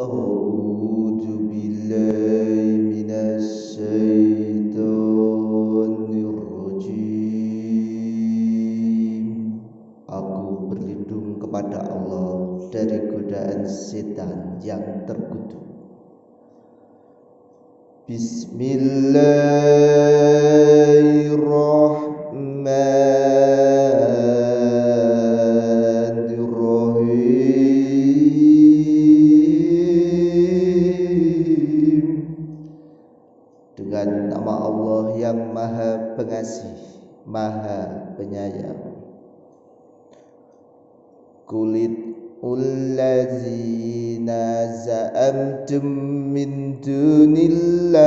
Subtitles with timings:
[0.00, 4.80] أعوذ بالله من الشيطان
[6.30, 7.20] الرجيم
[10.10, 15.60] Aku berlindung kepada Allah dari godaan setan yang terkutuk
[18.10, 20.33] Bismillahirrahmanirrahim
[34.05, 36.77] dengan nama Allah yang Maha Pengasih,
[37.25, 39.01] Maha Penyayang.
[41.49, 42.13] Kulit
[42.45, 43.09] Ulazina
[44.85, 45.89] za'amtum
[46.29, 47.97] min dunillah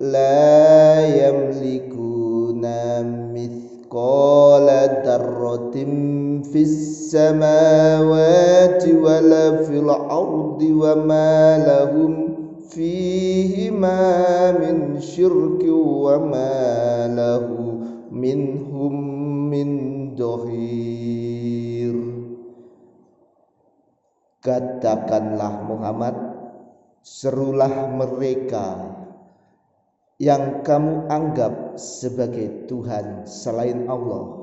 [0.00, 3.04] La yamlikuna
[3.36, 11.45] mithqala darratin fis samawati wala fil ardi wa ma
[13.45, 14.01] فيهما
[14.57, 16.57] من شرك وما
[17.13, 17.45] له
[18.09, 18.93] منهم
[19.53, 19.69] من
[20.17, 21.95] dohir
[24.41, 26.17] Katakanlah Muhammad
[27.05, 28.89] Serulah mereka
[30.17, 34.41] Yang kamu anggap sebagai Tuhan selain Allah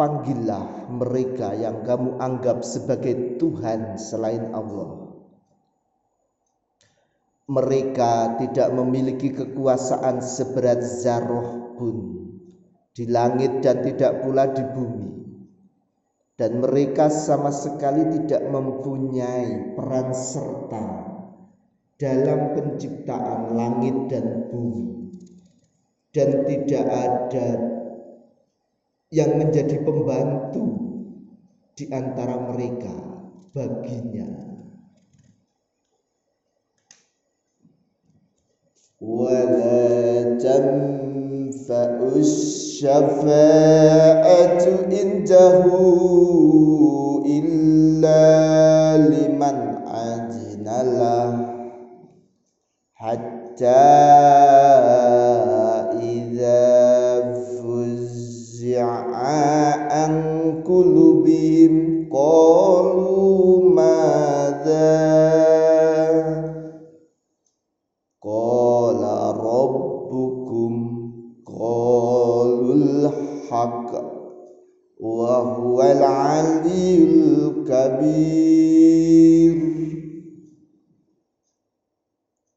[0.00, 5.07] Panggillah mereka yang kamu anggap sebagai Tuhan selain Allah
[7.49, 12.19] Mereka tidak memiliki kekuasaan seberat zaroh pun
[12.93, 15.09] di langit dan tidak pula di bumi.
[16.37, 20.85] Dan mereka sama sekali tidak mempunyai peran serta
[21.99, 24.85] dalam penciptaan langit dan bumi.
[26.13, 27.47] Dan tidak ada
[29.09, 30.65] yang menjadi pembantu
[31.73, 32.93] di antara mereka
[33.57, 34.48] baginya
[39.01, 41.29] wala tanfa'us
[42.79, 45.63] الشفاعة عنده
[47.25, 50.67] إلا لمن أذن
[50.99, 51.31] له
[52.93, 53.65] حتى
[55.99, 58.85] إذا فزع
[59.91, 60.13] عن
[60.67, 61.73] قلوبهم
[62.13, 62.38] قالوا
[75.37, 79.55] huwal aliyul kabir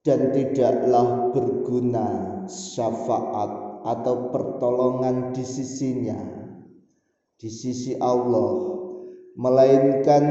[0.02, 2.06] dan tidaklah berguna
[2.50, 3.50] syafaat
[3.82, 6.18] atau pertolongan di sisinya
[7.38, 8.72] di sisi Allah
[9.34, 10.24] melainkan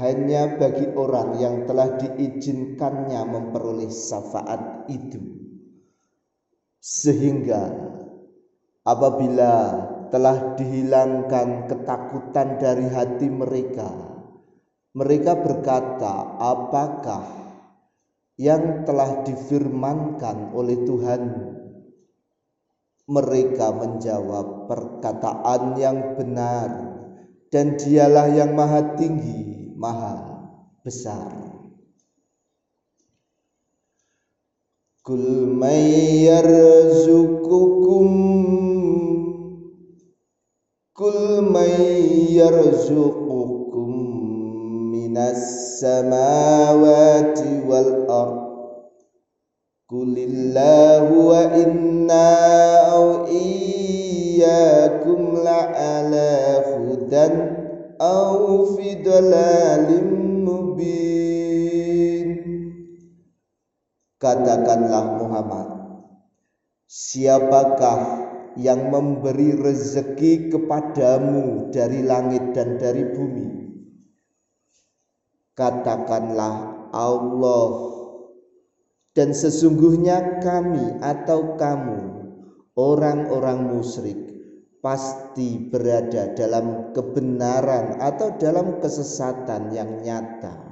[0.00, 5.20] hanya bagi orang yang telah diizinkannya memperoleh syafaat itu.
[6.82, 7.72] Sehingga
[8.82, 9.52] apabila
[10.12, 13.88] telah dihilangkan ketakutan dari hati mereka.
[14.92, 17.24] Mereka berkata apakah
[18.36, 21.22] yang telah difirmankan oleh Tuhan?
[23.08, 26.68] Mereka menjawab perkataan yang benar
[27.48, 30.44] dan dialah yang maha tinggi maha
[30.84, 31.32] besar.
[35.02, 36.30] Kul may
[41.50, 43.90] may yarzuqukum
[44.94, 45.42] minas
[45.82, 48.38] samawati wal ard.
[49.90, 52.30] Kulillahu wa inna
[52.94, 57.34] au iyyakum la'ala hudan
[57.98, 59.02] au fi
[60.46, 62.28] mubin.
[64.22, 65.68] Katakanlah Muhammad,
[66.86, 68.21] siapakah
[68.56, 73.48] yang memberi rezeki kepadamu dari langit dan dari bumi?
[75.52, 77.68] Katakanlah Allah
[79.12, 82.00] dan sesungguhnya kami atau kamu
[82.80, 84.16] orang-orang musyrik
[84.80, 90.71] pasti berada dalam kebenaran atau dalam kesesatan yang nyata.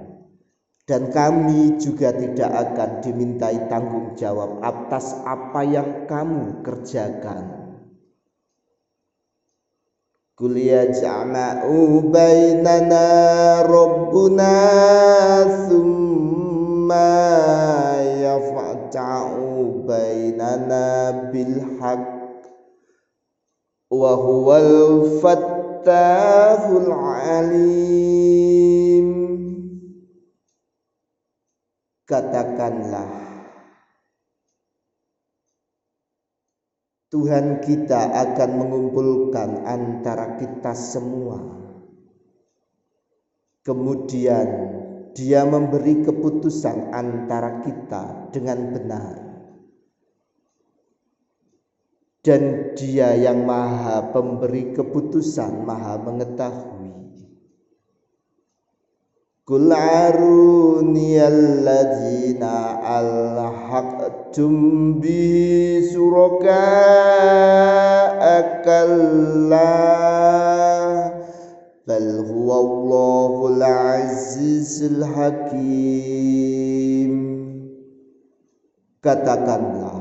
[0.91, 7.63] dan kami juga tidak akan dimintai tanggung jawab atas apa yang kamu kerjakan.
[10.35, 13.07] Qul yajma'u bainana
[13.63, 14.51] rabbuna
[15.71, 17.23] thumma
[18.19, 20.87] yaf'ta'u bainana
[21.31, 22.51] bil haqq
[23.95, 28.10] wa huwal fattahul alim
[32.11, 33.31] katakanlah
[37.11, 41.43] Tuhan kita akan mengumpulkan antara kita semua.
[43.67, 44.47] Kemudian
[45.11, 49.15] dia memberi keputusan antara kita dengan benar.
[52.23, 57.00] Dan dia yang maha pemberi keputusan maha mengetahui
[59.51, 64.55] Qul aruni alladzina alhaqtum
[65.03, 66.55] bi suraka
[68.39, 69.75] akalla
[71.83, 75.51] bal huwa Allahul azizul hakim
[79.03, 79.99] katakanlah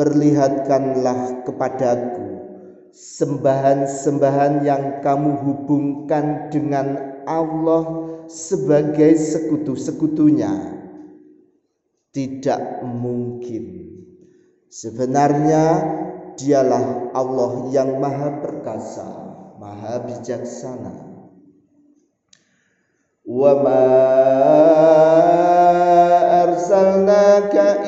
[0.00, 2.48] perlihatkanlah kepadaku
[2.96, 7.84] sembahan-sembahan yang kamu hubungkan dengan Allah
[8.26, 10.82] sebagai sekutu-sekutunya.
[12.10, 13.94] Tidak mungkin.
[14.66, 15.64] Sebenarnya
[16.34, 19.30] dialah Allah yang maha perkasa
[19.60, 20.94] maha bijaksana.
[23.28, 23.52] Wa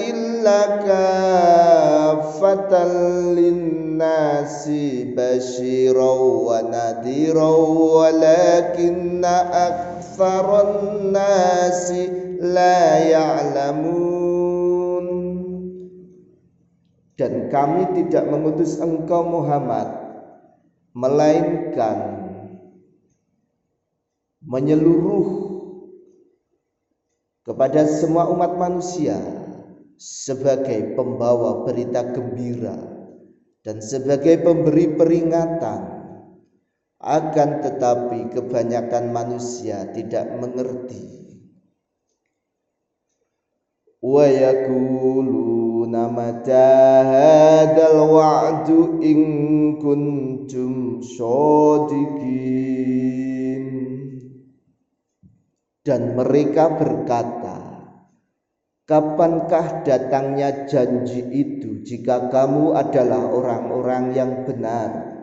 [0.01, 0.81] illa
[2.43, 2.91] kafatan
[3.37, 7.59] linnasi basyiran wa nadhiran
[7.93, 12.09] walakinna aktsaran nasi
[12.41, 14.13] la ya'lamun.
[17.17, 19.89] Dan kami tidak mengutus engkau Muhammad
[20.93, 21.99] melainkan
[24.43, 25.53] menyeluruh
[27.43, 29.42] kepada semua umat manusia
[30.03, 32.75] sebagai pembawa berita gembira
[33.63, 35.81] dan sebagai pemberi peringatan
[36.99, 41.23] akan tetapi kebanyakan manusia tidak mengerti.
[44.03, 46.75] Wa yaquluna mata
[47.07, 49.23] hadzal wa'du in
[49.79, 50.99] kuntum
[55.83, 57.72] dan mereka berkata
[58.93, 65.17] Kapankah datangnya janji itu jika kamu adalah orang-orang yang benar?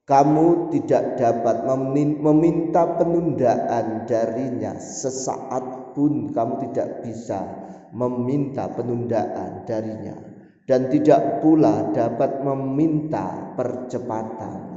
[0.09, 1.69] Kamu tidak dapat
[2.17, 7.45] meminta penundaan darinya sesaat pun kamu tidak bisa
[7.93, 10.17] meminta penundaan darinya
[10.65, 14.76] dan tidak pula dapat meminta percepatan.